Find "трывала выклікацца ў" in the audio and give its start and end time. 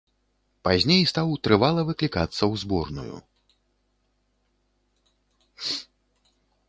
1.47-2.63